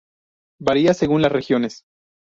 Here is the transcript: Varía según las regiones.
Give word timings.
Varía 0.59 0.95
según 0.95 1.21
las 1.21 1.31
regiones. 1.31 1.83